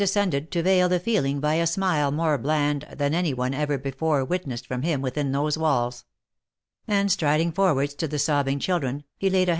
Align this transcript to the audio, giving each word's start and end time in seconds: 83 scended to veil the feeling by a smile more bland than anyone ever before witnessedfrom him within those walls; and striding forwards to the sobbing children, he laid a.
83 0.01 0.07
scended 0.21 0.49
to 0.49 0.63
veil 0.63 0.89
the 0.89 0.99
feeling 0.99 1.39
by 1.39 1.53
a 1.53 1.67
smile 1.67 2.09
more 2.09 2.35
bland 2.39 2.87
than 2.91 3.13
anyone 3.13 3.53
ever 3.53 3.77
before 3.77 4.25
witnessedfrom 4.25 4.83
him 4.83 4.99
within 4.99 5.31
those 5.31 5.59
walls; 5.59 6.05
and 6.87 7.11
striding 7.11 7.51
forwards 7.51 7.93
to 7.93 8.07
the 8.07 8.17
sobbing 8.17 8.57
children, 8.57 9.03
he 9.19 9.29
laid 9.29 9.47
a. 9.47 9.49